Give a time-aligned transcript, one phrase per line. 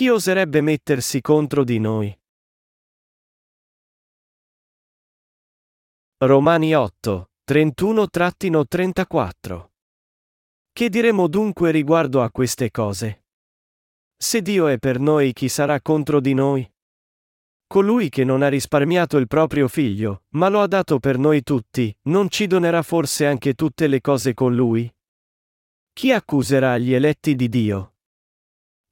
[0.00, 2.18] Chi oserebbe mettersi contro di noi?
[6.24, 9.68] Romani 8, 31-34
[10.72, 13.26] Che diremo dunque riguardo a queste cose?
[14.16, 16.66] Se Dio è per noi chi sarà contro di noi?
[17.66, 21.94] Colui che non ha risparmiato il proprio figlio, ma lo ha dato per noi tutti,
[22.04, 24.90] non ci donerà forse anche tutte le cose con lui?
[25.92, 27.96] Chi accuserà gli eletti di Dio?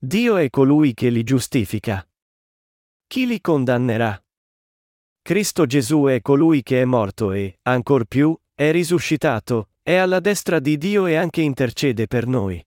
[0.00, 2.08] Dio è colui che li giustifica.
[3.08, 4.16] Chi li condannerà?
[5.20, 10.60] Cristo Gesù è colui che è morto e, ancor più, è risuscitato, è alla destra
[10.60, 12.64] di Dio e anche intercede per noi.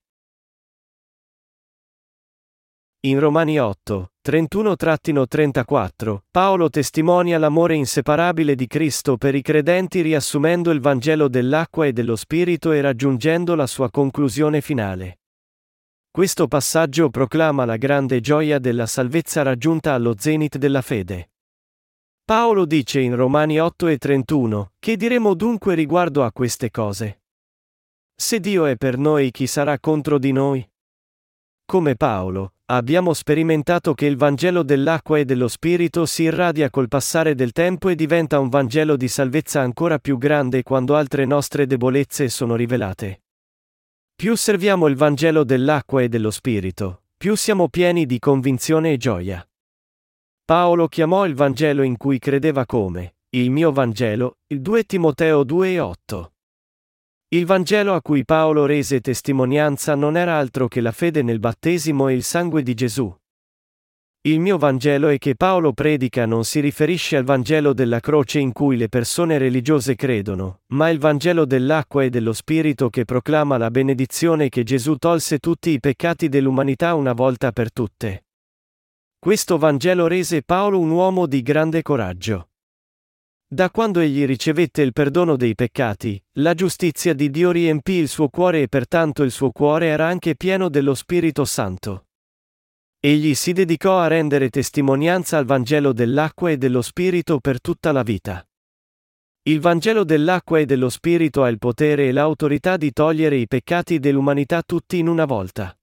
[3.06, 10.80] In Romani 8, 31-34, Paolo testimonia l'amore inseparabile di Cristo per i credenti riassumendo il
[10.80, 15.21] Vangelo dell'acqua e dello Spirito e raggiungendo la sua conclusione finale.
[16.14, 21.30] Questo passaggio proclama la grande gioia della salvezza raggiunta allo zenit della fede.
[22.22, 27.22] Paolo dice in Romani 8 e 31, che diremo dunque riguardo a queste cose?
[28.14, 30.70] Se Dio è per noi chi sarà contro di noi?
[31.64, 37.34] Come Paolo, abbiamo sperimentato che il Vangelo dell'acqua e dello Spirito si irradia col passare
[37.34, 42.28] del tempo e diventa un Vangelo di salvezza ancora più grande quando altre nostre debolezze
[42.28, 43.22] sono rivelate.
[44.22, 49.44] Più serviamo il Vangelo dell'acqua e dello Spirito, più siamo pieni di convinzione e gioia.
[50.44, 55.72] Paolo chiamò il Vangelo in cui credeva come il mio Vangelo, il 2 Timoteo 2
[55.72, 56.32] e 8.
[57.30, 62.06] Il Vangelo a cui Paolo rese testimonianza non era altro che la fede nel battesimo
[62.06, 63.12] e il sangue di Gesù.
[64.24, 68.52] Il mio Vangelo è che Paolo predica non si riferisce al Vangelo della croce in
[68.52, 73.68] cui le persone religiose credono, ma il Vangelo dell'acqua e dello Spirito che proclama la
[73.72, 78.26] benedizione che Gesù tolse tutti i peccati dell'umanità una volta per tutte.
[79.18, 82.50] Questo Vangelo rese Paolo un uomo di grande coraggio.
[83.44, 88.28] Da quando egli ricevette il perdono dei peccati, la giustizia di Dio riempì il suo
[88.28, 92.04] cuore e pertanto il suo cuore era anche pieno dello Spirito Santo.
[93.04, 98.04] Egli si dedicò a rendere testimonianza al Vangelo dell'acqua e dello Spirito per tutta la
[98.04, 98.46] vita.
[99.42, 103.98] Il Vangelo dell'acqua e dello Spirito ha il potere e l'autorità di togliere i peccati
[103.98, 105.76] dell'umanità tutti in una volta.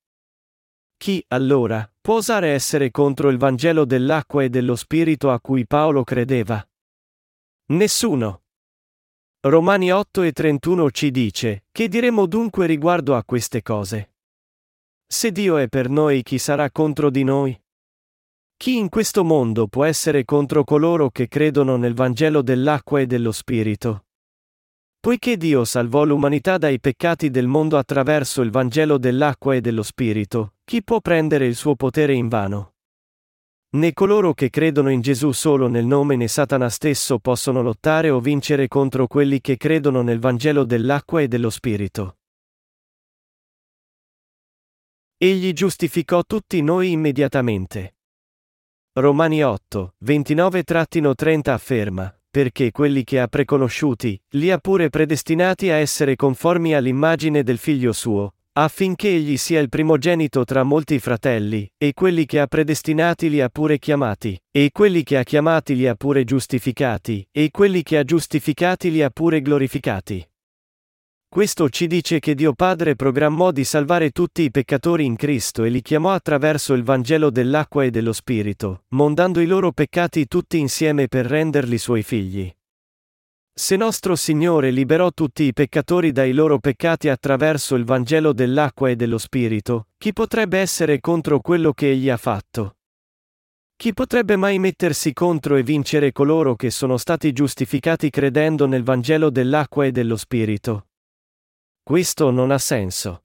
[0.95, 6.05] Chi, allora, può osare essere contro il Vangelo dell'acqua e dello Spirito a cui Paolo
[6.05, 6.65] credeva?
[7.73, 8.43] Nessuno.
[9.41, 14.13] Romani 8 e 31 ci dice, che diremo dunque riguardo a queste cose?
[15.11, 17.59] Se Dio è per noi chi sarà contro di noi?
[18.55, 23.31] Chi in questo mondo può essere contro coloro che credono nel Vangelo dell'acqua e dello
[23.31, 24.05] Spirito?
[24.99, 30.53] Poiché Dio salvò l'umanità dai peccati del mondo attraverso il Vangelo dell'acqua e dello Spirito,
[30.63, 32.73] chi può prendere il suo potere in vano?
[33.77, 38.19] Né coloro che credono in Gesù solo nel nome né Satana stesso possono lottare o
[38.19, 42.18] vincere contro quelli che credono nel Vangelo dell'acqua e dello Spirito.
[45.21, 47.95] Egli giustificò tutti noi immediatamente.
[48.93, 56.15] Romani 8, 29-30 afferma, perché quelli che ha preconosciuti, li ha pure predestinati a essere
[56.15, 62.25] conformi all'immagine del figlio suo, affinché egli sia il primogenito tra molti fratelli, e quelli
[62.25, 66.23] che ha predestinati li ha pure chiamati, e quelli che ha chiamati li ha pure
[66.23, 70.25] giustificati, e quelli che ha giustificati li ha pure glorificati.
[71.31, 75.69] Questo ci dice che Dio Padre programmò di salvare tutti i peccatori in Cristo e
[75.69, 81.07] li chiamò attraverso il Vangelo dell'acqua e dello Spirito, mondando i loro peccati tutti insieme
[81.07, 82.51] per renderli suoi figli.
[83.53, 88.95] Se nostro Signore liberò tutti i peccatori dai loro peccati attraverso il Vangelo dell'acqua e
[88.95, 92.77] dello Spirito, chi potrebbe essere contro quello che egli ha fatto?
[93.75, 99.29] Chi potrebbe mai mettersi contro e vincere coloro che sono stati giustificati credendo nel Vangelo
[99.29, 100.88] dell'acqua e dello Spirito?
[101.83, 103.23] Questo non ha senso.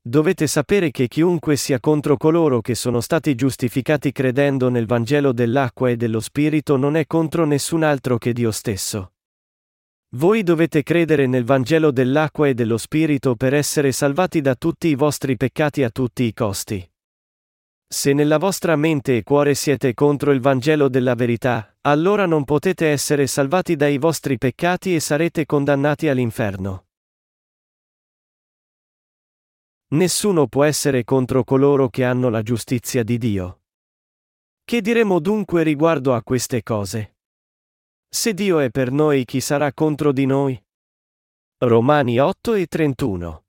[0.00, 5.90] Dovete sapere che chiunque sia contro coloro che sono stati giustificati credendo nel Vangelo dell'acqua
[5.90, 9.12] e dello Spirito non è contro nessun altro che Dio stesso.
[10.16, 14.94] Voi dovete credere nel Vangelo dell'acqua e dello Spirito per essere salvati da tutti i
[14.94, 16.90] vostri peccati a tutti i costi.
[17.86, 22.86] Se nella vostra mente e cuore siete contro il Vangelo della verità, allora non potete
[22.86, 26.87] essere salvati dai vostri peccati e sarete condannati all'inferno.
[29.90, 33.62] Nessuno può essere contro coloro che hanno la giustizia di Dio.
[34.62, 37.16] Che diremo dunque riguardo a queste cose?
[38.06, 40.62] Se Dio è per noi chi sarà contro di noi?
[41.64, 43.44] Romani 8 e 31.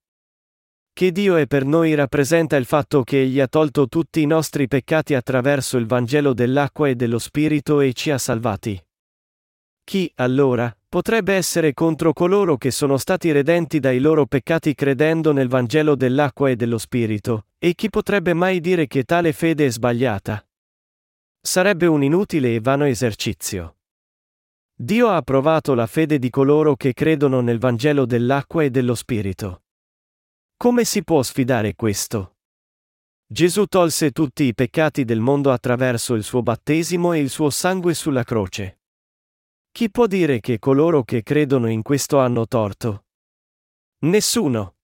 [0.94, 4.68] che Dio è per noi rappresenta il fatto che Egli ha tolto tutti i nostri
[4.68, 8.81] peccati attraverso il Vangelo dell'acqua e dello Spirito e ci ha salvati.
[9.83, 15.47] Chi, allora, potrebbe essere contro coloro che sono stati redenti dai loro peccati credendo nel
[15.47, 20.44] Vangelo dell'acqua e dello Spirito, e chi potrebbe mai dire che tale fede è sbagliata?
[21.39, 23.75] Sarebbe un inutile e vano esercizio.
[24.74, 29.63] Dio ha approvato la fede di coloro che credono nel Vangelo dell'acqua e dello Spirito.
[30.57, 32.38] Come si può sfidare questo?
[33.27, 37.94] Gesù tolse tutti i peccati del mondo attraverso il suo battesimo e il suo sangue
[37.94, 38.79] sulla croce.
[39.80, 43.06] Chi può dire che coloro che credono in questo hanno torto?
[44.00, 44.76] Nessuno.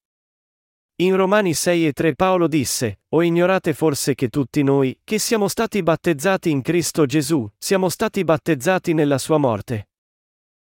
[1.01, 5.49] In Romani 6 e 3 Paolo disse, O ignorate forse che tutti noi, che siamo
[5.49, 9.89] stati battezzati in Cristo Gesù, siamo stati battezzati nella sua morte.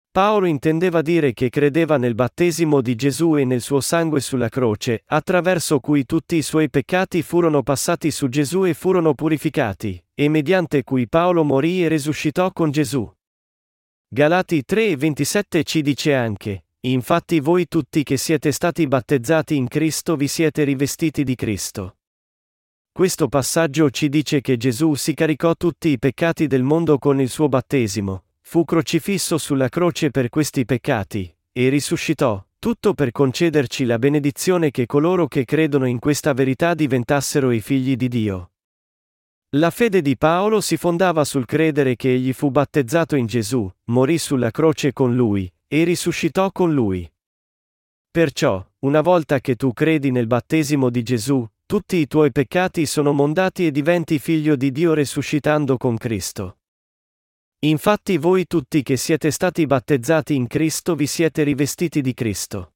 [0.10, 5.04] Paolo intendeva dire che credeva nel battesimo di Gesù e nel suo sangue sulla croce,
[5.08, 10.86] attraverso cui tutti i suoi peccati furono passati su Gesù e furono purificati, e mediante
[10.86, 13.14] cui Paolo morì e risuscitò con Gesù.
[14.14, 19.68] Galati 3 e 27 ci dice anche, Infatti voi tutti che siete stati battezzati in
[19.68, 21.98] Cristo vi siete rivestiti di Cristo.
[22.92, 27.28] Questo passaggio ci dice che Gesù si caricò tutti i peccati del mondo con il
[27.28, 33.98] suo battesimo, fu crocifisso sulla croce per questi peccati, e risuscitò, tutto per concederci la
[33.98, 38.53] benedizione che coloro che credono in questa verità diventassero i figli di Dio.
[39.56, 44.18] La fede di Paolo si fondava sul credere che egli fu battezzato in Gesù, morì
[44.18, 47.08] sulla croce con lui, e risuscitò con lui.
[48.10, 53.14] Perciò, una volta che tu credi nel battesimo di Gesù, tutti i tuoi peccati sono
[53.14, 56.58] mondati e diventi figlio di Dio risuscitando con Cristo.
[57.60, 62.73] Infatti voi tutti che siete stati battezzati in Cristo vi siete rivestiti di Cristo.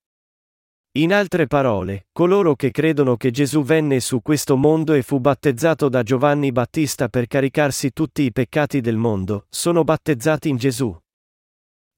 [0.98, 5.90] In altre parole, coloro che credono che Gesù venne su questo mondo e fu battezzato
[5.90, 10.98] da Giovanni Battista per caricarsi tutti i peccati del mondo, sono battezzati in Gesù.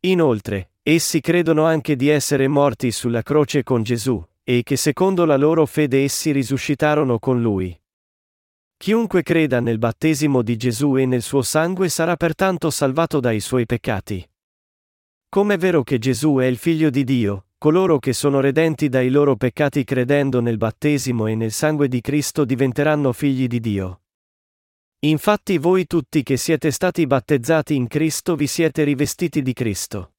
[0.01, 5.38] Inoltre, Essi credono anche di essere morti sulla croce con Gesù, e che secondo la
[5.38, 7.80] loro fede essi risuscitarono con lui.
[8.75, 13.68] Chiunque creda nel battesimo di Gesù e nel suo sangue sarà pertanto salvato dai suoi
[13.68, 14.28] peccati.
[15.30, 19.09] Come è vero che Gesù è il figlio di Dio, coloro che sono redenti dai
[19.09, 24.03] loro peccati credendo nel battesimo e nel sangue di Cristo diventeranno figli di Dio.
[25.00, 30.13] Infatti voi tutti che siete stati battezzati in Cristo vi siete rivestiti di Cristo.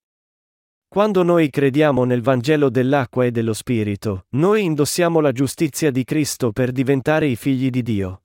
[0.86, 6.52] Quando noi crediamo nel Vangelo dell'acqua e dello Spirito, noi indossiamo la giustizia di Cristo
[6.52, 8.24] per diventare i figli di Dio.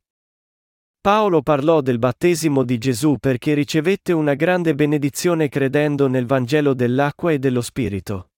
[1.00, 7.32] Paolo parlò del battesimo di Gesù perché ricevette una grande benedizione credendo nel Vangelo dell'acqua
[7.32, 8.32] e dello Spirito.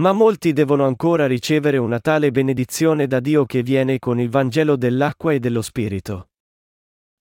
[0.00, 4.74] Ma molti devono ancora ricevere una tale benedizione da Dio che viene con il Vangelo
[4.74, 6.30] dell'acqua e dello Spirito.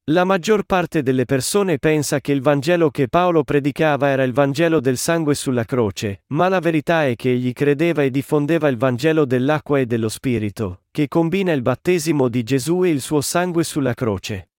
[0.08, 4.81] La maggior parte delle persone pensa che il Vangelo che Paolo predicava era il Vangelo
[4.81, 9.24] del sangue sulla croce, ma la verità è che egli credeva e diffondeva il Vangelo
[9.24, 13.94] dell'acqua e dello Spirito, che combina il battesimo di Gesù e il suo sangue sulla
[13.94, 14.50] croce.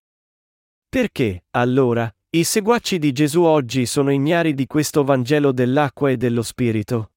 [0.88, 6.43] Perché, allora, i seguaci di Gesù oggi sono ignari di questo Vangelo dell'acqua e dello
[6.43, 7.13] Spirito?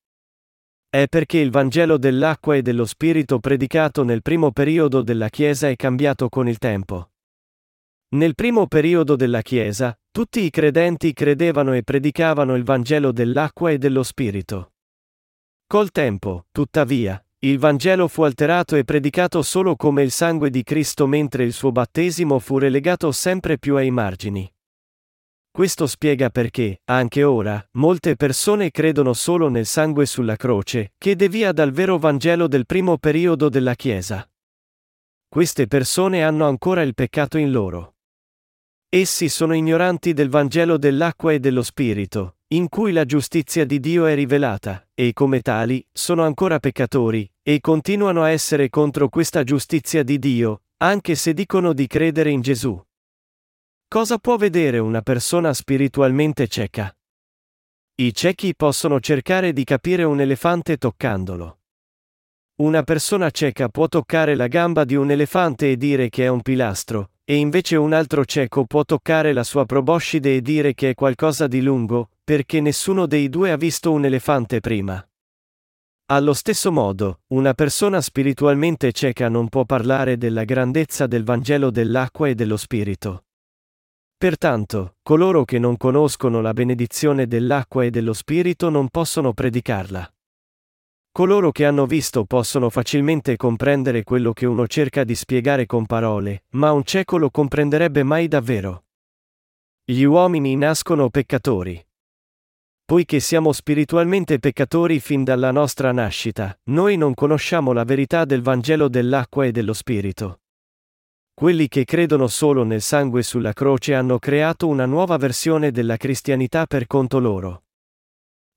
[0.90, 5.76] È perché il Vangelo dell'acqua e dello Spirito predicato nel primo periodo della Chiesa è
[5.76, 7.10] cambiato con il tempo.
[8.16, 13.78] Nel primo periodo della Chiesa, tutti i credenti credevano e predicavano il Vangelo dell'acqua e
[13.78, 14.72] dello Spirito.
[15.68, 21.06] Col tempo, tuttavia, il Vangelo fu alterato e predicato solo come il sangue di Cristo
[21.06, 24.50] mentre il suo battesimo fu relegato sempre più ai margini.
[25.58, 31.52] Questo spiega perché, anche ora, molte persone credono solo nel sangue sulla croce, che devia
[31.52, 34.30] dal vero Vangelo del primo periodo della Chiesa.
[35.28, 37.96] Queste persone hanno ancora il peccato in loro.
[38.88, 44.06] Essi sono ignoranti del Vangelo dell'acqua e dello Spirito, in cui la giustizia di Dio
[44.06, 50.04] è rivelata, e come tali, sono ancora peccatori, e continuano a essere contro questa giustizia
[50.04, 52.80] di Dio, anche se dicono di credere in Gesù.
[53.90, 56.94] Cosa può vedere una persona spiritualmente cieca?
[57.96, 61.60] I ciechi possono cercare di capire un elefante toccandolo.
[62.56, 66.42] Una persona cieca può toccare la gamba di un elefante e dire che è un
[66.42, 70.94] pilastro, e invece un altro cieco può toccare la sua proboscide e dire che è
[70.94, 75.02] qualcosa di lungo, perché nessuno dei due ha visto un elefante prima.
[76.08, 82.28] Allo stesso modo, una persona spiritualmente cieca non può parlare della grandezza del Vangelo dell'acqua
[82.28, 83.22] e dello Spirito.
[84.18, 90.12] Pertanto, coloro che non conoscono la benedizione dell'acqua e dello Spirito non possono predicarla.
[91.12, 96.46] Coloro che hanno visto possono facilmente comprendere quello che uno cerca di spiegare con parole,
[96.54, 98.86] ma un cieco lo comprenderebbe mai davvero.
[99.84, 101.80] Gli uomini nascono peccatori.
[102.86, 108.88] Poiché siamo spiritualmente peccatori fin dalla nostra nascita, noi non conosciamo la verità del Vangelo
[108.88, 110.40] dell'acqua e dello Spirito.
[111.40, 116.66] Quelli che credono solo nel sangue sulla croce hanno creato una nuova versione della cristianità
[116.66, 117.66] per conto loro.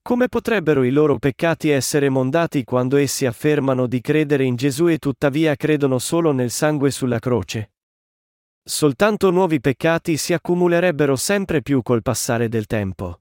[0.01, 4.97] Come potrebbero i loro peccati essere mondati quando essi affermano di credere in Gesù e
[4.97, 7.73] tuttavia credono solo nel sangue sulla croce?
[8.65, 13.21] Soltanto nuovi peccati si accumulerebbero sempre più col passare del tempo.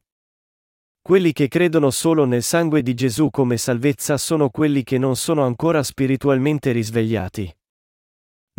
[1.02, 5.44] Quelli che credono solo nel sangue di Gesù come salvezza sono quelli che non sono
[5.44, 7.54] ancora spiritualmente risvegliati.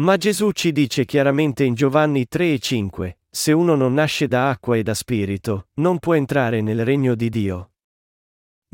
[0.01, 4.49] Ma Gesù ci dice chiaramente in Giovanni 3 e 5, se uno non nasce da
[4.49, 7.73] acqua e da spirito, non può entrare nel regno di Dio.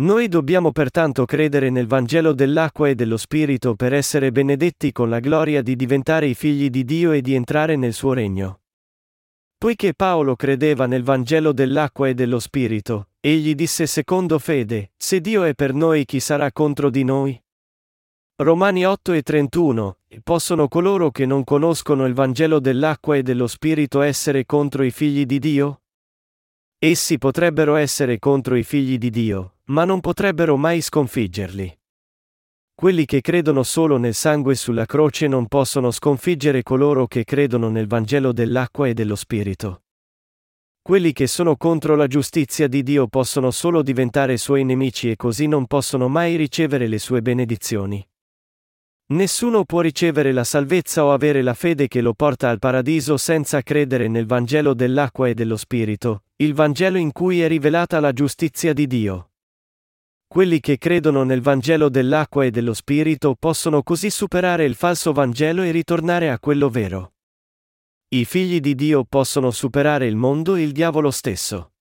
[0.02, 5.18] Noi dobbiamo pertanto credere nel Vangelo dell'acqua e dello Spirito per essere benedetti con la
[5.18, 8.60] gloria di diventare i figli di Dio e di entrare nel suo regno.
[9.58, 15.42] Poiché Paolo credeva nel Vangelo dell'acqua e dello Spirito, egli disse secondo fede, se Dio
[15.42, 17.40] è per noi chi sarà contro di noi?
[18.38, 24.02] Romani 8 e 31, possono coloro che non conoscono il Vangelo dell'acqua e dello Spirito
[24.02, 25.80] essere contro i figli di Dio?
[26.78, 31.78] Essi potrebbero essere contro i figli di Dio, ma non potrebbero mai sconfiggerli.
[32.74, 37.86] Quelli che credono solo nel sangue sulla croce non possono sconfiggere coloro che credono nel
[37.86, 39.84] Vangelo dell'acqua e dello Spirito.
[40.82, 45.46] Quelli che sono contro la giustizia di Dio possono solo diventare suoi nemici e così
[45.46, 48.06] non possono mai ricevere le sue benedizioni.
[49.08, 53.62] Nessuno può ricevere la salvezza o avere la fede che lo porta al paradiso senza
[53.62, 58.72] credere nel Vangelo dell'acqua e dello Spirito, il Vangelo in cui è rivelata la giustizia
[58.72, 59.30] di Dio.
[60.26, 65.62] Quelli che credono nel Vangelo dell'acqua e dello Spirito possono così superare il falso Vangelo
[65.62, 67.12] e ritornare a quello vero.
[68.08, 71.74] I figli di Dio possono superare il mondo e il diavolo stesso.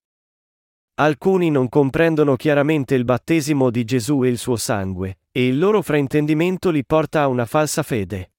[0.98, 5.82] Alcuni non comprendono chiaramente il battesimo di Gesù e il suo sangue, e il loro
[5.82, 8.30] fraintendimento li porta a una falsa fede.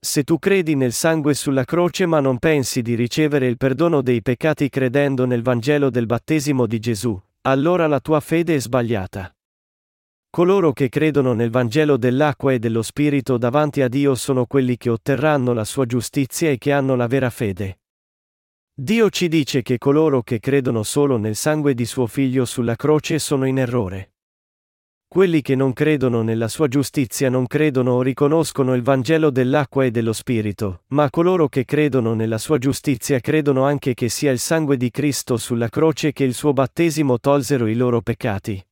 [0.00, 4.20] Se tu credi nel sangue sulla croce ma non pensi di ricevere il perdono dei
[4.20, 9.32] peccati credendo nel Vangelo del battesimo di Gesù, allora la tua fede è sbagliata.
[10.28, 14.90] Coloro che credono nel Vangelo dell'acqua e dello Spirito davanti a Dio sono quelli che
[14.90, 17.79] otterranno la sua giustizia e che hanno la vera fede.
[18.80, 23.18] Dio ci dice che coloro che credono solo nel sangue di suo figlio sulla croce
[23.18, 24.14] sono in errore.
[25.06, 29.90] Quelli che non credono nella sua giustizia non credono o riconoscono il Vangelo dell'acqua e
[29.90, 34.78] dello Spirito, ma coloro che credono nella sua giustizia credono anche che sia il sangue
[34.78, 38.66] di Cristo sulla croce che il suo battesimo tolsero i loro peccati.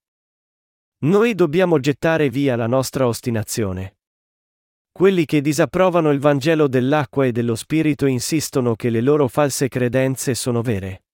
[1.00, 3.97] Noi dobbiamo gettare via la nostra ostinazione.
[4.98, 10.34] Quelli che disapprovano il Vangelo dell'acqua e dello Spirito insistono che le loro false credenze
[10.34, 11.04] sono vere.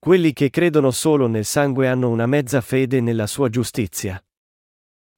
[0.00, 4.20] Quelli che credono solo nel sangue hanno una mezza fede nella sua giustizia.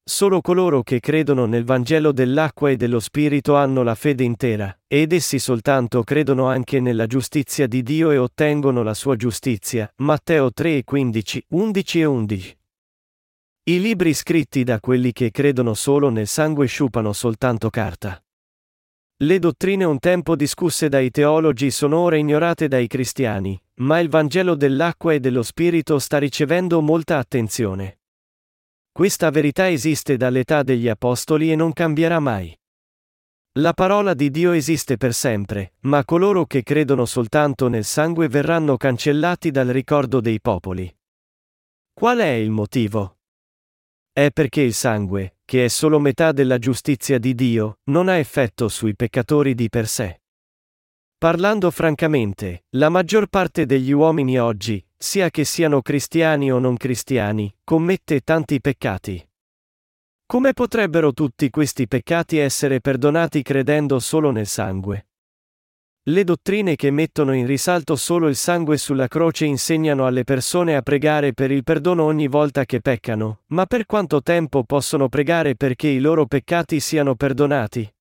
[0.04, 5.14] Solo coloro che credono nel Vangelo dell'acqua e dello Spirito hanno la fede intera, ed
[5.14, 9.90] essi soltanto credono anche nella giustizia di Dio e ottengono la sua giustizia.
[10.02, 12.59] Matteo 3 15, 11 e 11.
[13.70, 18.20] I libri scritti da quelli che credono solo nel sangue sciupano soltanto carta.
[19.18, 24.56] Le dottrine un tempo discusse dai teologi sono ora ignorate dai cristiani, ma il Vangelo
[24.56, 28.00] dell'acqua e dello Spirito sta ricevendo molta attenzione.
[28.90, 32.52] Questa verità esiste dall'età degli Apostoli e non cambierà mai.
[33.60, 38.76] La parola di Dio esiste per sempre, ma coloro che credono soltanto nel sangue verranno
[38.76, 40.92] cancellati dal ricordo dei popoli.
[41.92, 43.14] Qual è il motivo?
[44.20, 48.68] È perché il sangue, che è solo metà della giustizia di Dio, non ha effetto
[48.68, 50.20] sui peccatori di per sé.
[51.16, 57.50] Parlando francamente, la maggior parte degli uomini oggi, sia che siano cristiani o non cristiani,
[57.64, 59.26] commette tanti peccati.
[60.26, 65.09] Come potrebbero tutti questi peccati essere perdonati credendo solo nel sangue?
[66.04, 70.80] Le dottrine che mettono in risalto solo il sangue sulla croce insegnano alle persone a
[70.80, 75.88] pregare per il perdono ogni volta che peccano, ma per quanto tempo possono pregare perché
[75.88, 77.92] i loro peccati siano perdonati?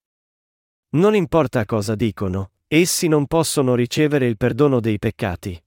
[0.91, 5.61] Non importa cosa dicono, essi non possono ricevere il perdono dei peccati.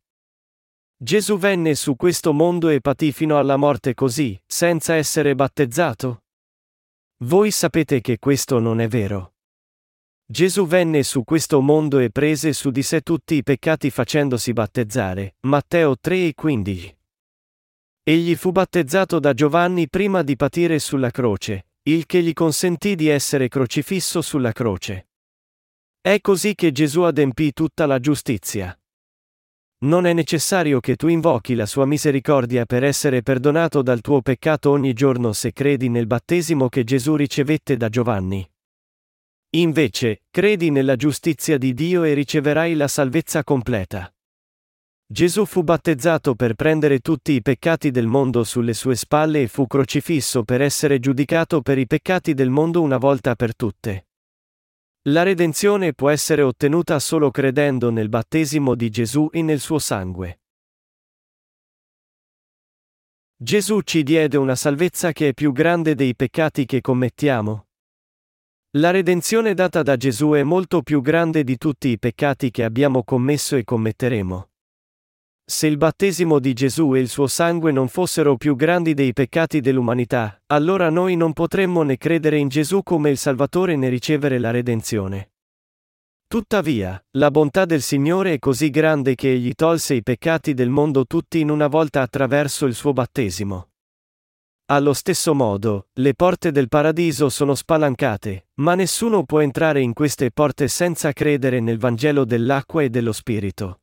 [0.97, 6.23] Gesù venne su questo mondo e patì fino alla morte così, senza essere battezzato?
[7.25, 9.32] Voi sapete che questo non è vero.
[10.25, 15.37] Gesù venne su questo mondo e prese su di sé tutti i peccati facendosi battezzare.
[15.41, 16.97] Matteo 3 e 15.
[18.05, 23.09] Egli fu battezzato da Giovanni prima di patire sulla croce, il che gli consentì di
[23.09, 25.09] essere crocifisso sulla croce.
[26.01, 28.77] È così che Gesù adempì tutta la giustizia.
[29.85, 34.71] Non è necessario che tu invochi la sua misericordia per essere perdonato dal tuo peccato
[34.71, 38.49] ogni giorno se credi nel battesimo che Gesù ricevette da Giovanni.
[39.55, 44.11] Invece, credi nella giustizia di Dio e riceverai la salvezza completa.
[45.07, 49.67] Gesù fu battezzato per prendere tutti i peccati del mondo sulle sue spalle e fu
[49.67, 54.07] crocifisso per essere giudicato per i peccati del mondo una volta per tutte.
[55.09, 60.41] La redenzione può essere ottenuta solo credendo nel battesimo di Gesù e nel suo sangue.
[63.37, 67.67] Gesù ci diede una salvezza che è più grande dei peccati che commettiamo.
[68.79, 73.05] La redenzione data da Gesù è molto più grande di tutti i peccati che abbiamo
[73.05, 74.49] commesso e commetteremo.
[75.45, 79.61] Se il battesimo di Gesù e il suo sangue non fossero più grandi dei peccati
[79.61, 84.51] dell'umanità, allora noi non potremmo né credere in Gesù come il Salvatore né ricevere la
[84.51, 85.33] redenzione.
[86.27, 91.05] Tuttavia, la bontà del Signore è così grande che egli tolse i peccati del mondo
[91.05, 93.72] tutti in una volta attraverso il suo battesimo.
[94.75, 100.31] Allo stesso modo, le porte del paradiso sono spalancate, ma nessuno può entrare in queste
[100.31, 103.83] porte senza credere nel Vangelo dell'acqua e dello Spirito.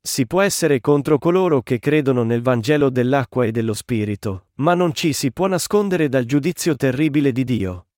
[0.00, 4.94] Si può essere contro coloro che credono nel Vangelo dell'acqua e dello Spirito, ma non
[4.94, 7.88] ci si può nascondere dal giudizio terribile di Dio.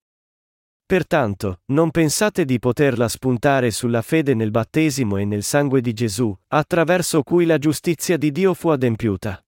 [0.86, 6.34] Pertanto, non pensate di poterla spuntare sulla fede nel battesimo e nel sangue di Gesù,
[6.48, 9.44] attraverso cui la giustizia di Dio fu adempiuta.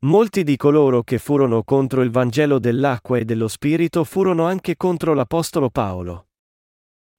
[0.00, 5.14] Molti di coloro che furono contro il Vangelo dell'acqua e dello Spirito furono anche contro
[5.14, 6.28] l'Apostolo Paolo.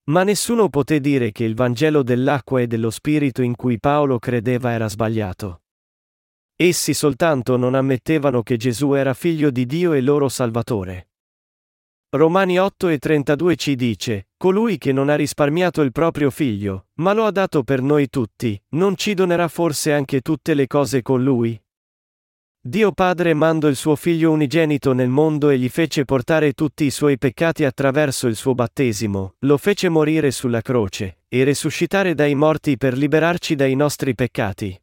[0.10, 4.72] Ma nessuno poté dire che il Vangelo dell'acqua e dello Spirito in cui Paolo credeva
[4.72, 5.64] era sbagliato.
[6.56, 11.10] Essi soltanto non ammettevano che Gesù era figlio di Dio e loro Salvatore.
[12.10, 17.14] Romani 8 e 32 ci dice, Colui che non ha risparmiato il proprio figlio, ma
[17.14, 21.24] lo ha dato per noi tutti, non ci donerà forse anche tutte le cose con
[21.24, 21.60] lui?
[22.68, 26.92] Dio Padre mandò il suo Figlio unigenito nel mondo e gli fece portare tutti i
[26.92, 32.76] suoi peccati attraverso il suo battesimo, lo fece morire sulla croce, e resuscitare dai morti
[32.76, 34.78] per liberarci dai nostri peccati.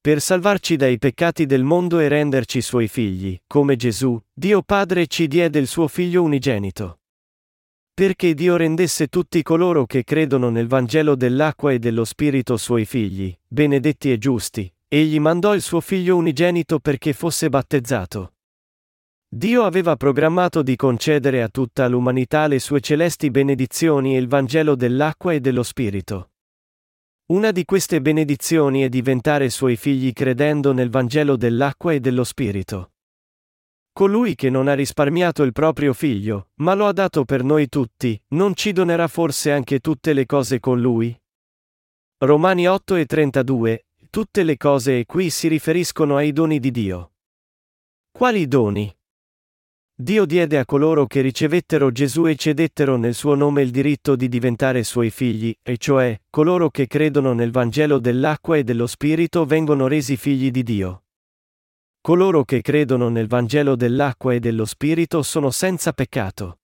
[0.00, 5.28] Per salvarci dai peccati del mondo e renderci suoi figli, come Gesù, Dio Padre ci
[5.28, 7.00] diede il suo Figlio unigenito.
[7.92, 13.36] Perché Dio rendesse tutti coloro che credono nel Vangelo dell'acqua e dello Spirito suoi figli,
[13.46, 18.32] benedetti e giusti, Egli mandò il suo figlio unigenito perché fosse battezzato.
[19.28, 24.74] Dio aveva programmato di concedere a tutta l'umanità le sue celesti benedizioni e il Vangelo
[24.74, 26.30] dell'acqua e dello Spirito.
[27.26, 32.92] Una di queste benedizioni è diventare suoi figli credendo nel Vangelo dell'acqua e dello Spirito.
[33.92, 38.18] Colui che non ha risparmiato il proprio figlio, ma lo ha dato per noi tutti,
[38.28, 41.14] non ci donerà forse anche tutte le cose con lui?
[42.20, 47.12] Romani 8 e 32, Tutte le cose qui si riferiscono ai doni di Dio.
[48.10, 48.90] Quali doni?
[49.94, 54.28] Dio diede a coloro che ricevettero Gesù e cedettero nel suo nome il diritto di
[54.28, 59.88] diventare suoi figli, e cioè, coloro che credono nel Vangelo dell'acqua e dello Spirito vengono
[59.88, 61.02] resi figli di Dio.
[62.00, 66.60] Coloro che credono nel Vangelo dell'acqua e dello Spirito sono senza peccato.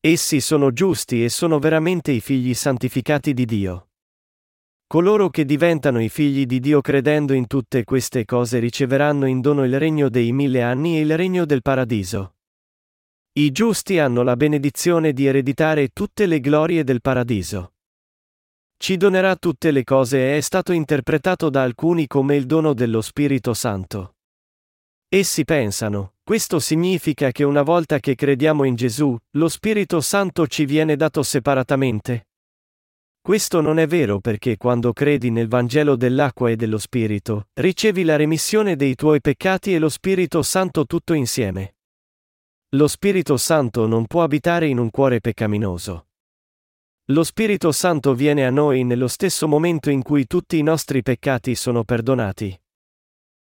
[0.00, 3.85] Essi sono giusti e sono veramente i figli santificati di Dio.
[4.88, 9.64] Coloro che diventano i figli di Dio credendo in tutte queste cose riceveranno in dono
[9.64, 12.36] il regno dei mille anni e il regno del paradiso.
[13.32, 17.72] I giusti hanno la benedizione di ereditare tutte le glorie del paradiso.
[18.76, 23.00] Ci donerà tutte le cose e è stato interpretato da alcuni come il dono dello
[23.00, 24.14] Spirito Santo.
[25.08, 30.64] Essi pensano, questo significa che una volta che crediamo in Gesù, lo Spirito Santo ci
[30.64, 32.26] viene dato separatamente?
[33.26, 38.14] Questo non è vero perché quando credi nel Vangelo dell'acqua e dello Spirito, ricevi la
[38.14, 41.74] remissione dei tuoi peccati e lo Spirito Santo tutto insieme.
[42.76, 46.06] Lo Spirito Santo non può abitare in un cuore peccaminoso.
[47.06, 51.56] Lo Spirito Santo viene a noi nello stesso momento in cui tutti i nostri peccati
[51.56, 52.56] sono perdonati.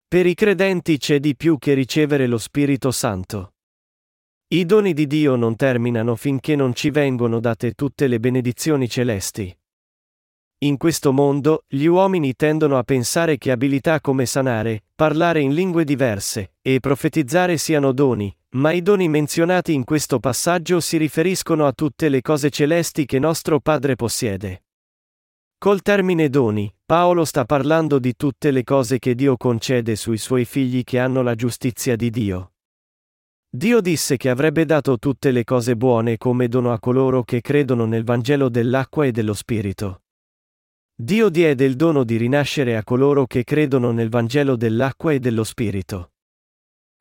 [0.07, 3.53] Per i credenti c'è di più che ricevere lo Spirito Santo.
[4.47, 9.55] I doni di Dio non terminano finché non ci vengono date tutte le benedizioni celesti.
[10.61, 15.85] In questo mondo, gli uomini tendono a pensare che abilità come sanare, parlare in lingue
[15.85, 21.71] diverse e profetizzare siano doni, ma i doni menzionati in questo passaggio si riferiscono a
[21.71, 24.63] tutte le cose celesti che nostro Padre possiede.
[25.57, 30.43] Col termine doni, Paolo sta parlando di tutte le cose che Dio concede sui suoi
[30.43, 32.51] figli che hanno la giustizia di Dio.
[33.49, 37.85] Dio disse che avrebbe dato tutte le cose buone come dono a coloro che credono
[37.85, 40.01] nel Vangelo dell'acqua e dello Spirito.
[41.01, 45.45] Dio diede il dono di rinascere a coloro che credono nel Vangelo dell'acqua e dello
[45.45, 46.11] Spirito.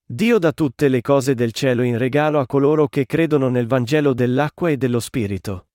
[0.06, 4.14] Dio dà tutte le cose del cielo in regalo a coloro che credono nel Vangelo
[4.14, 5.66] dell'acqua e dello Spirito.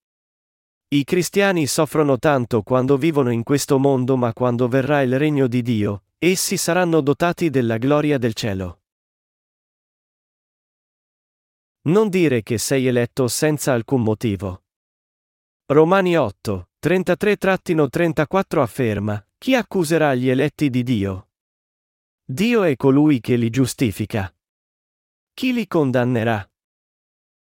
[0.88, 5.62] I cristiani soffrono tanto quando vivono in questo mondo ma quando verrà il regno di
[5.62, 8.80] Dio, essi saranno dotati della gloria del cielo.
[11.90, 14.63] Non dire che sei eletto senza alcun motivo.
[15.74, 21.30] Romani 8, 33-34 afferma, chi accuserà gli eletti di Dio?
[22.24, 24.32] Dio è colui che li giustifica.
[25.34, 26.48] Chi li condannerà?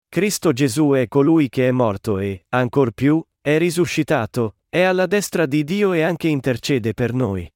[0.09, 5.45] Cristo Gesù è colui che è morto e, ancor più, è risuscitato, è alla destra
[5.45, 7.47] di Dio e anche intercede per noi.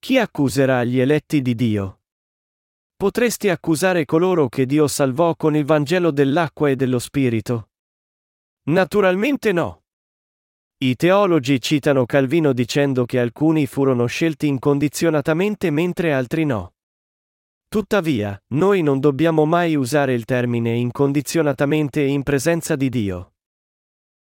[0.00, 2.00] Chi accuserà gli eletti di Dio?
[2.96, 7.68] Potresti accusare coloro che Dio salvò con il Vangelo dell'acqua e dello Spirito?
[8.68, 9.82] Naturalmente no.
[10.78, 16.74] I teologi citano Calvino dicendo che alcuni furono scelti incondizionatamente mentre altri no.
[17.68, 23.34] Tuttavia, noi non dobbiamo mai usare il termine incondizionatamente in presenza di Dio.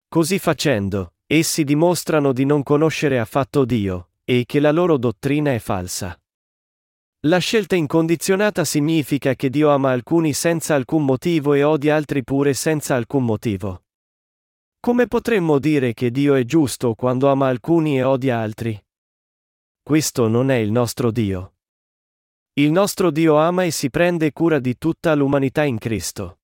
[0.08, 5.58] Così facendo, essi dimostrano di non conoscere affatto Dio, e che la loro dottrina è
[5.58, 6.18] falsa.
[7.20, 12.52] La scelta incondizionata significa che Dio ama alcuni senza alcun motivo e odia altri pure
[12.52, 13.83] senza alcun motivo.
[14.84, 18.78] Come potremmo dire che Dio è giusto quando ama alcuni e odia altri?
[19.82, 21.54] Questo non è il nostro Dio.
[22.52, 26.40] Il nostro Dio ama e si prende cura di tutta l'umanità in Cristo.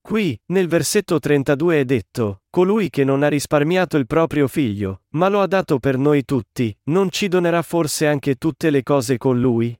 [0.00, 5.28] Qui, nel versetto 32 è detto, colui che non ha risparmiato il proprio figlio, ma
[5.28, 9.38] lo ha dato per noi tutti, non ci donerà forse anche tutte le cose con
[9.38, 9.72] lui?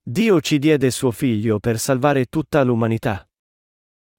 [0.00, 3.24] Dio ci diede suo figlio per salvare tutta l'umanità.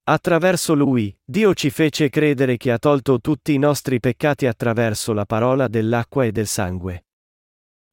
[0.03, 5.25] Attraverso lui, Dio ci fece credere che ha tolto tutti i nostri peccati attraverso la
[5.25, 7.05] parola dell'acqua e del sangue.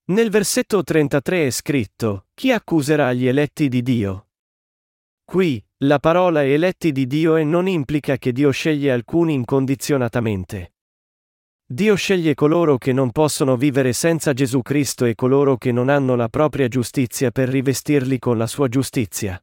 [0.06, 4.28] Nel versetto 33 è scritto, chi accuserà gli eletti di Dio?
[5.22, 10.72] Qui, la parola eletti di Dio e non implica che Dio sceglie alcuni incondizionatamente.
[11.66, 16.16] Dio sceglie coloro che non possono vivere senza Gesù Cristo e coloro che non hanno
[16.16, 19.38] la propria giustizia per rivestirli con la sua giustizia.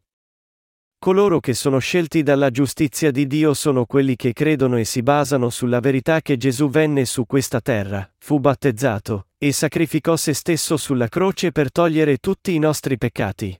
[1.06, 5.52] Coloro che sono scelti dalla giustizia di Dio sono quelli che credono e si basano
[5.52, 11.08] sulla verità che Gesù venne su questa terra, fu battezzato, e sacrificò se stesso sulla
[11.08, 13.56] croce per togliere tutti i nostri peccati.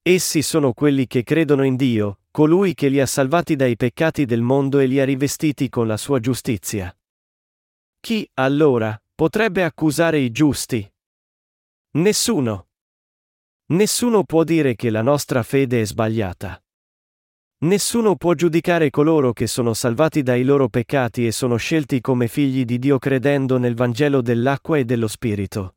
[0.00, 4.40] Essi sono quelli che credono in Dio, colui che li ha salvati dai peccati del
[4.40, 6.96] mondo e li ha rivestiti con la sua giustizia.
[8.00, 10.90] Chi, allora, potrebbe accusare i giusti?
[11.98, 12.67] Nessuno.
[13.70, 16.58] Nessuno può dire che la nostra fede è sbagliata.
[17.64, 22.64] Nessuno può giudicare coloro che sono salvati dai loro peccati e sono scelti come figli
[22.64, 25.74] di Dio credendo nel Vangelo dell'acqua e dello Spirito.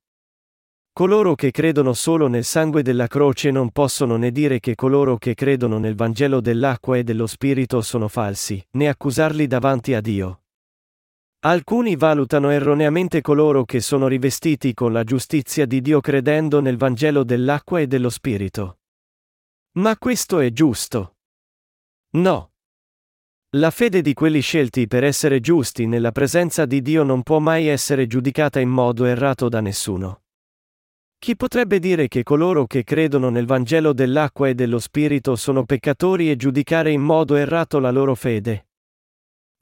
[0.93, 5.34] Coloro che credono solo nel sangue della croce non possono né dire che coloro che
[5.34, 10.40] credono nel Vangelo dell'acqua e dello Spirito sono falsi, né accusarli davanti a Dio.
[11.43, 17.23] Alcuni valutano erroneamente coloro che sono rivestiti con la giustizia di Dio credendo nel Vangelo
[17.23, 18.77] dell'acqua e dello Spirito.
[19.80, 21.15] Ma questo è giusto?
[22.12, 22.51] No.
[23.56, 27.65] La fede di quelli scelti per essere giusti nella presenza di Dio non può mai
[27.65, 30.21] essere giudicata in modo errato da nessuno.
[31.17, 36.30] Chi potrebbe dire che coloro che credono nel Vangelo dell'acqua e dello Spirito sono peccatori
[36.30, 38.67] e giudicare in modo errato la loro fede?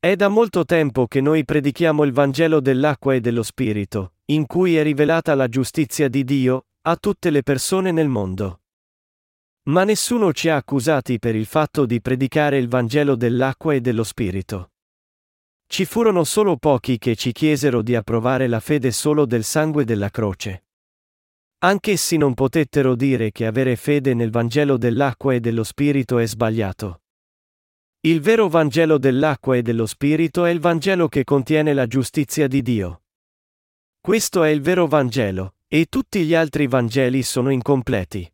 [0.02, 4.78] È da molto tempo che noi predichiamo il Vangelo dell'acqua e dello Spirito, in cui
[4.78, 8.62] è rivelata la giustizia di Dio, a tutte le persone nel mondo.
[9.64, 14.06] Ma nessuno ci ha accusati per il fatto di predicare il Vangelo dell'acqua e dello
[14.06, 14.72] Spirito.
[15.68, 20.10] Ci furono solo pochi che ci chiesero di approvare la fede solo del sangue della
[20.10, 20.64] croce.
[21.58, 27.02] Anch'essi non potettero dire che avere fede nel Vangelo dell'acqua e dello Spirito è sbagliato.
[28.02, 32.62] Il vero Vangelo dell'acqua e dello Spirito è il Vangelo che contiene la giustizia di
[32.62, 33.02] Dio.
[34.00, 38.32] Questo è il vero Vangelo, e tutti gli altri Vangeli sono incompleti.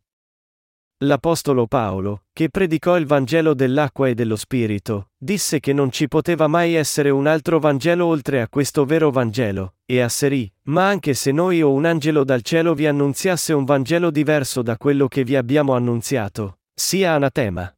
[0.98, 6.46] L'Apostolo Paolo, che predicò il Vangelo dell'acqua e dello Spirito, disse che non ci poteva
[6.46, 11.32] mai essere un altro Vangelo oltre a questo vero Vangelo, e asserì, ma anche se
[11.32, 15.34] noi o un angelo dal cielo vi annunziasse un Vangelo diverso da quello che vi
[15.34, 17.75] abbiamo annunziato, sia anatema.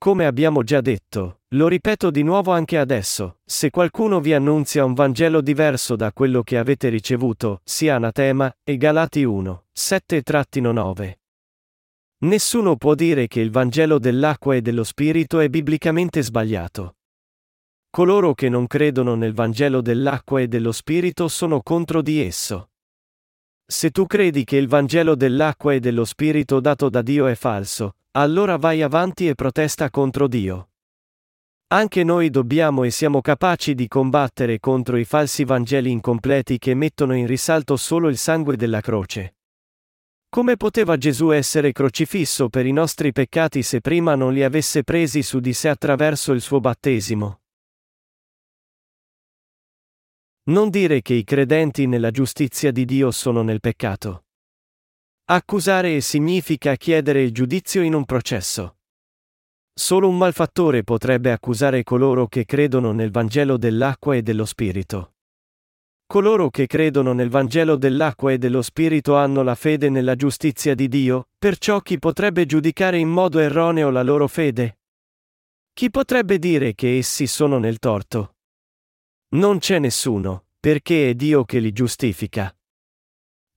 [0.00, 4.94] Come abbiamo già detto, lo ripeto di nuovo anche adesso, se qualcuno vi annunzia un
[4.94, 11.14] Vangelo diverso da quello che avete ricevuto, sia anatema, e Galati 1, 7-9.
[12.18, 16.98] Nessuno può dire che il Vangelo dell'acqua e dello Spirito è biblicamente sbagliato.
[17.90, 22.70] Coloro che non credono nel Vangelo dell'acqua e dello Spirito sono contro di esso.
[23.70, 27.96] Se tu credi che il Vangelo dell'acqua e dello Spirito dato da Dio è falso,
[28.12, 30.70] allora vai avanti e protesta contro Dio.
[31.66, 37.14] Anche noi dobbiamo e siamo capaci di combattere contro i falsi Vangeli incompleti che mettono
[37.14, 39.36] in risalto solo il sangue della croce.
[40.30, 45.22] Come poteva Gesù essere crocifisso per i nostri peccati se prima non li avesse presi
[45.22, 47.40] su di sé attraverso il suo battesimo?
[50.48, 54.24] Non dire che i credenti nella giustizia di Dio sono nel peccato.
[55.26, 58.78] Accusare significa chiedere il giudizio in un processo.
[59.74, 65.16] Solo un malfattore potrebbe accusare coloro che credono nel Vangelo dell'acqua e dello Spirito.
[66.06, 70.88] Coloro che credono nel Vangelo dell'acqua e dello Spirito hanno la fede nella giustizia di
[70.88, 74.78] Dio, perciò chi potrebbe giudicare in modo erroneo la loro fede?
[75.74, 78.32] Chi potrebbe dire che essi sono nel torto?
[79.30, 82.50] Non c'è nessuno, perché è Dio che li giustifica.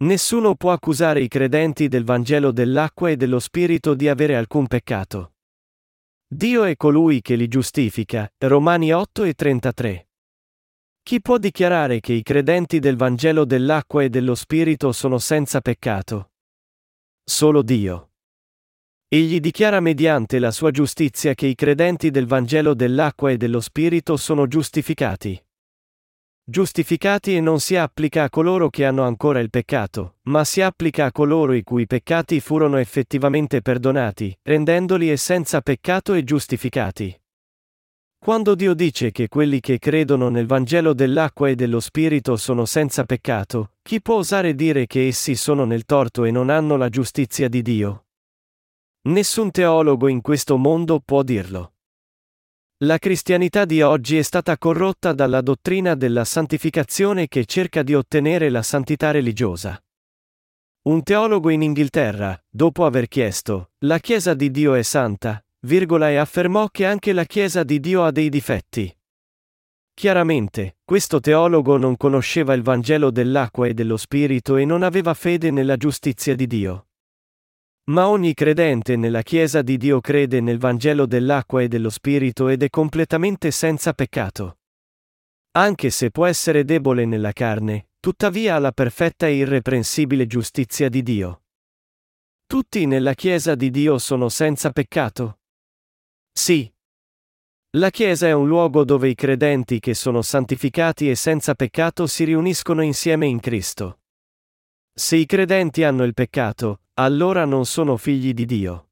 [0.01, 5.35] Nessuno può accusare i credenti del Vangelo dell'acqua e dello Spirito di avere alcun peccato.
[6.27, 8.29] Dio è colui che li giustifica.
[8.37, 10.09] Romani 8 e 33.
[11.03, 16.31] Chi può dichiarare che i credenti del Vangelo dell'acqua e dello Spirito sono senza peccato?
[17.23, 18.11] Solo Dio.
[19.07, 24.17] Egli dichiara mediante la sua giustizia che i credenti del Vangelo dell'acqua e dello Spirito
[24.17, 25.41] sono giustificati.
[26.43, 31.05] Giustificati e non si applica a coloro che hanno ancora il peccato, ma si applica
[31.05, 37.15] a coloro i cui peccati furono effettivamente perdonati, rendendoli senza peccato e giustificati.
[38.17, 43.03] Quando Dio dice che quelli che credono nel Vangelo dell'acqua e dello Spirito sono senza
[43.03, 47.47] peccato, chi può osare dire che essi sono nel torto e non hanno la giustizia
[47.49, 48.05] di Dio?
[49.03, 51.70] Nessun teologo in questo mondo può dirlo.
[52.83, 58.49] La cristianità di oggi è stata corrotta dalla dottrina della santificazione che cerca di ottenere
[58.49, 59.79] la santità religiosa.
[60.87, 66.15] Un teologo in Inghilterra, dopo aver chiesto, la Chiesa di Dio è santa, virgola, e
[66.15, 68.91] affermò che anche la Chiesa di Dio ha dei difetti.
[69.93, 75.51] Chiaramente, questo teologo non conosceva il Vangelo dell'acqua e dello Spirito e non aveva fede
[75.51, 76.87] nella giustizia di Dio.
[77.91, 82.63] Ma ogni credente nella Chiesa di Dio crede nel Vangelo dell'acqua e dello Spirito ed
[82.63, 84.59] è completamente senza peccato.
[85.57, 91.03] Anche se può essere debole nella carne, tuttavia ha la perfetta e irreprensibile giustizia di
[91.03, 91.43] Dio.
[92.45, 95.39] Tutti nella Chiesa di Dio sono senza peccato?
[96.31, 96.73] Sì.
[97.71, 102.23] La Chiesa è un luogo dove i credenti che sono santificati e senza peccato si
[102.23, 103.99] riuniscono insieme in Cristo.
[104.93, 108.89] Se i credenti hanno il peccato, allora non sono figli di Dio.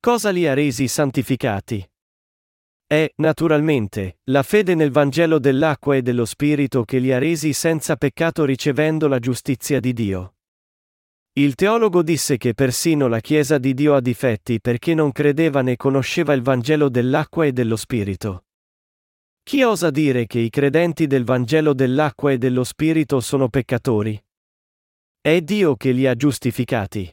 [0.00, 1.88] Cosa li ha resi santificati?
[2.86, 7.96] È, naturalmente, la fede nel Vangelo dell'acqua e dello Spirito che li ha resi senza
[7.96, 10.34] peccato ricevendo la giustizia di Dio.
[11.34, 15.76] Il teologo disse che persino la Chiesa di Dio ha difetti perché non credeva né
[15.76, 18.44] conosceva il Vangelo dell'acqua e dello Spirito.
[19.42, 24.23] Chi osa dire che i credenti del Vangelo dell'acqua e dello Spirito sono peccatori?
[25.26, 27.10] È Dio che li ha giustificati.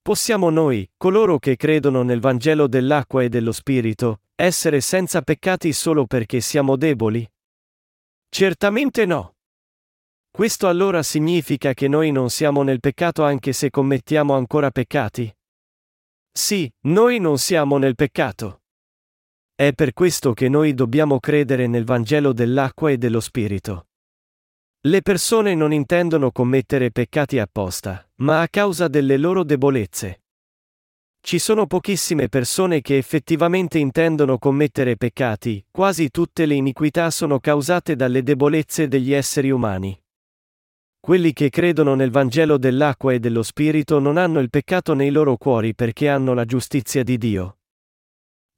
[0.00, 6.06] Possiamo noi, coloro che credono nel Vangelo dell'acqua e dello Spirito, essere senza peccati solo
[6.06, 7.30] perché siamo deboli?
[8.30, 9.34] Certamente no.
[10.30, 15.30] Questo allora significa che noi non siamo nel peccato anche se commettiamo ancora peccati?
[16.32, 18.62] Sì, noi non siamo nel peccato.
[19.54, 23.88] È per questo che noi dobbiamo credere nel Vangelo dell'acqua e dello Spirito.
[24.84, 30.22] Le persone non intendono commettere peccati apposta, ma a causa delle loro debolezze.
[31.20, 37.94] Ci sono pochissime persone che effettivamente intendono commettere peccati, quasi tutte le iniquità sono causate
[37.94, 39.96] dalle debolezze degli esseri umani.
[40.98, 45.36] Quelli che credono nel Vangelo dell'acqua e dello Spirito non hanno il peccato nei loro
[45.36, 47.58] cuori perché hanno la giustizia di Dio.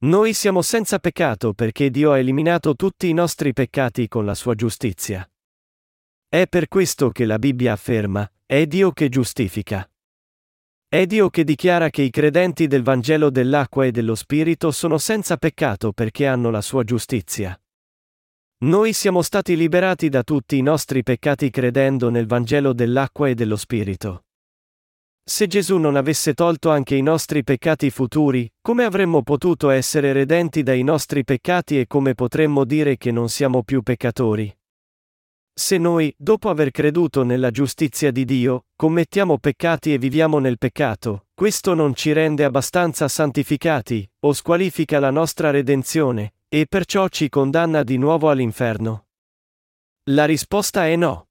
[0.05, 4.55] Noi siamo senza peccato perché Dio ha eliminato tutti i nostri peccati con la sua
[4.55, 5.23] giustizia.
[6.35, 9.89] È per questo che la Bibbia afferma, è Dio che giustifica.
[10.85, 15.37] È Dio che dichiara che i credenti del Vangelo dell'acqua e dello Spirito sono senza
[15.37, 17.57] peccato perché hanno la sua giustizia.
[18.65, 23.55] Noi siamo stati liberati da tutti i nostri peccati credendo nel Vangelo dell'acqua e dello
[23.55, 24.25] Spirito.
[25.23, 30.63] Se Gesù non avesse tolto anche i nostri peccati futuri, come avremmo potuto essere redenti
[30.63, 34.53] dai nostri peccati e come potremmo dire che non siamo più peccatori?
[35.57, 41.27] Se noi, dopo aver creduto nella giustizia di Dio, commettiamo peccati e viviamo nel peccato,
[41.33, 47.83] questo non ci rende abbastanza santificati, o squalifica la nostra redenzione, e perciò ci condanna
[47.83, 49.07] di nuovo all'inferno?
[50.09, 51.29] La risposta è no.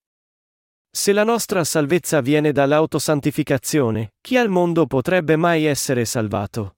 [0.91, 6.77] Se la nostra salvezza viene dall'autosantificazione, chi al mondo potrebbe mai essere salvato?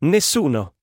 [0.00, 0.74] Nessuno.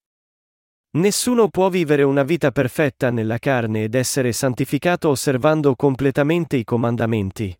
[0.91, 7.55] Nessuno può vivere una vita perfetta nella carne ed essere santificato osservando completamente i comandamenti.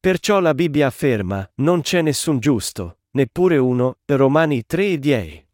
[0.00, 5.46] Perciò la Bibbia afferma, non c'è nessun giusto, neppure uno, Romani 3 e 10.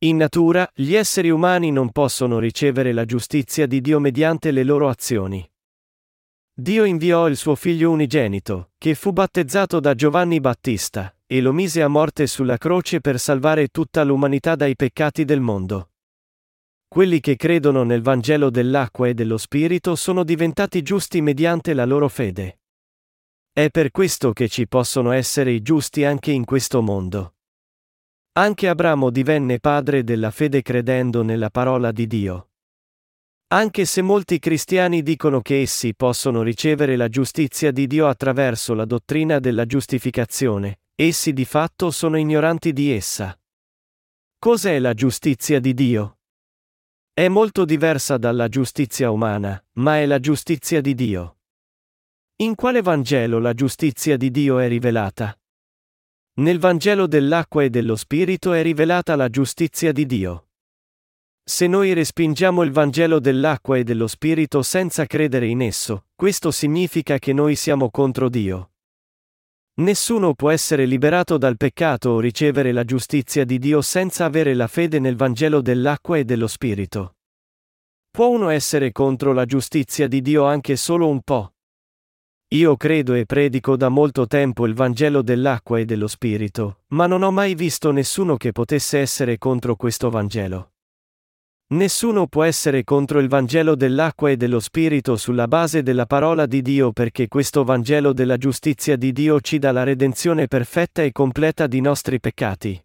[0.00, 4.88] In natura, gli esseri umani non possono ricevere la giustizia di Dio mediante le loro
[4.88, 5.51] azioni.
[6.62, 11.82] Dio inviò il suo figlio unigenito, che fu battezzato da Giovanni Battista, e lo mise
[11.82, 15.90] a morte sulla croce per salvare tutta l'umanità dai peccati del mondo.
[16.86, 22.08] Quelli che credono nel Vangelo dell'acqua e dello Spirito sono diventati giusti mediante la loro
[22.08, 22.60] fede.
[23.52, 27.34] È per questo che ci possono essere i giusti anche in questo mondo.
[28.34, 32.51] Anche Abramo divenne padre della fede credendo nella parola di Dio.
[33.52, 38.84] Anche se molti cristiani dicono che essi possono ricevere la giustizia di Dio attraverso la
[38.84, 43.36] dottrina della giustificazione, Essi di fatto sono ignoranti di essa.
[44.38, 46.18] Cos'è la giustizia di Dio?
[47.12, 51.38] È molto diversa dalla giustizia umana, ma è la giustizia di Dio.
[52.36, 55.36] In quale Vangelo la giustizia di Dio è rivelata?
[56.34, 60.51] Nel Vangelo dell'acqua e dello Spirito è rivelata la giustizia di Dio.
[61.44, 67.18] Se noi respingiamo il Vangelo dell'acqua e dello Spirito senza credere in esso, questo significa
[67.18, 68.70] che noi siamo contro Dio.
[69.74, 74.68] Nessuno può essere liberato dal peccato o ricevere la giustizia di Dio senza avere la
[74.68, 77.16] fede nel Vangelo dell'acqua e dello Spirito.
[78.08, 81.54] Può uno essere contro la giustizia di Dio anche solo un po'?
[82.48, 87.22] Io credo e predico da molto tempo il Vangelo dell'acqua e dello Spirito, ma non
[87.22, 90.71] ho mai visto nessuno che potesse essere contro questo Vangelo.
[91.72, 96.60] Nessuno può essere contro il Vangelo dell'acqua e dello Spirito sulla base della parola di
[96.60, 101.66] Dio perché questo Vangelo della giustizia di Dio ci dà la redenzione perfetta e completa
[101.66, 102.84] di nostri peccati.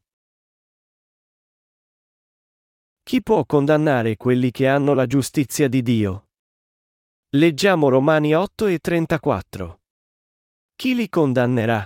[3.03, 6.29] Chi può condannare quelli che hanno la giustizia di Dio?
[7.31, 9.81] Leggiamo Romani 8 e 34.
[10.75, 11.85] Chi li condannerà?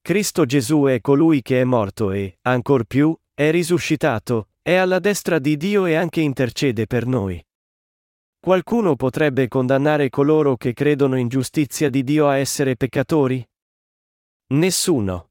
[0.00, 5.38] Cristo Gesù è colui che è morto e, ancor più, è risuscitato, è alla destra
[5.38, 7.42] di Dio e anche intercede per noi.
[8.38, 13.42] Qualcuno potrebbe condannare coloro che credono in giustizia di Dio a essere peccatori?
[14.48, 15.30] Nessuno.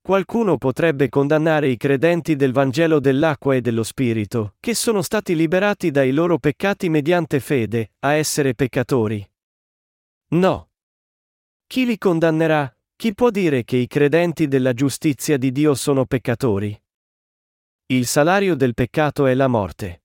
[0.00, 5.92] Qualcuno potrebbe condannare i credenti del Vangelo dell'acqua e dello Spirito, che sono stati liberati
[5.92, 9.24] dai loro peccati mediante fede, a essere peccatori?
[10.30, 10.70] No.
[11.68, 12.76] Chi li condannerà?
[12.96, 16.76] Chi può dire che i credenti della giustizia di Dio sono peccatori?
[17.86, 20.04] Il salario del peccato è la morte.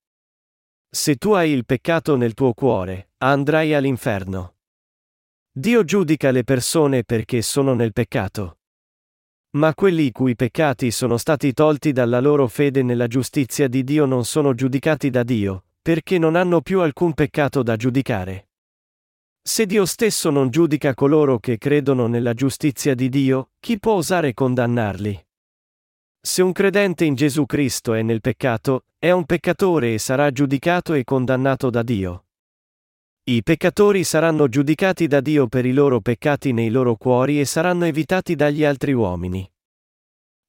[0.90, 4.56] Se tu hai il peccato nel tuo cuore, andrai all'inferno.
[5.52, 8.60] Dio giudica le persone perché sono nel peccato.
[9.58, 14.06] Ma quelli i cui peccati sono stati tolti dalla loro fede nella giustizia di Dio
[14.06, 18.50] non sono giudicati da Dio, perché non hanno più alcun peccato da giudicare.
[19.42, 24.34] Se Dio stesso non giudica coloro che credono nella giustizia di Dio, chi può osare
[24.34, 25.27] condannarli?
[26.28, 30.94] Se un credente in Gesù Cristo è nel peccato, è un peccatore e sarà giudicato
[30.94, 32.26] e condannato da Dio.
[33.24, 37.86] I peccatori saranno giudicati da Dio per i loro peccati nei loro cuori e saranno
[37.86, 39.50] evitati dagli altri uomini.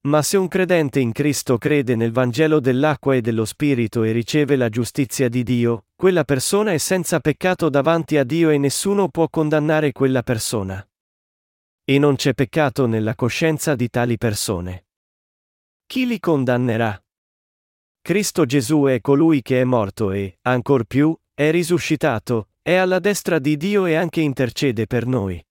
[0.01, 4.57] Ma se un credente in Cristo crede nel Vangelo dell'acqua e dello Spirito e riceve
[4.57, 9.29] la giustizia di Dio, quella persona è senza peccato davanti a Dio e nessuno può
[9.29, 10.85] condannare quella persona.
[11.85, 14.83] E non c'è peccato nella coscienza di tali persone.
[15.91, 17.03] Chi li condannerà?
[17.99, 23.39] Cristo Gesù è colui che è morto e, ancor più, è risuscitato, è alla destra
[23.39, 25.43] di Dio e anche intercede per noi.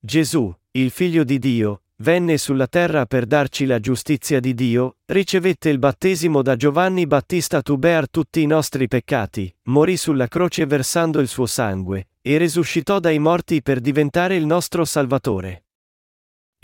[0.00, 5.68] Gesù, il Figlio di Dio, venne sulla terra per darci la giustizia di Dio, ricevette
[5.68, 11.28] il battesimo da Giovanni Battista Tuber tutti i nostri peccati, morì sulla croce versando il
[11.28, 15.61] suo sangue, e risuscitò dai morti per diventare il nostro Salvatore.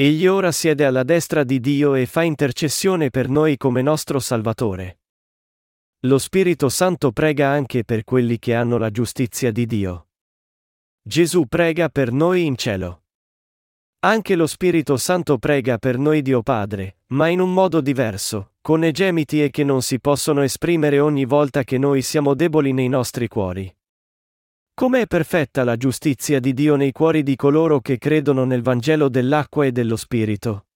[0.01, 5.01] Egli ora siede alla destra di Dio e fa intercessione per noi come nostro Salvatore.
[6.03, 10.11] Lo Spirito Santo prega anche per quelli che hanno la giustizia di Dio.
[11.03, 13.07] Gesù prega per noi in cielo.
[14.05, 18.85] Anche lo Spirito Santo prega per noi Dio Padre, ma in un modo diverso, con
[18.85, 23.27] egemiti e che non si possono esprimere ogni volta che noi siamo deboli nei nostri
[23.27, 23.78] cuori.
[24.79, 29.09] Come è perfetta la giustizia di Dio nei cuori di coloro che credono nel Vangelo
[29.09, 30.67] dell'acqua e dello Spirito?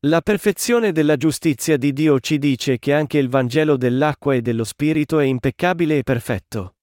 [0.00, 4.64] La perfezione della giustizia di Dio ci dice che anche il Vangelo dell'acqua e dello
[4.64, 6.75] Spirito è impeccabile e perfetto.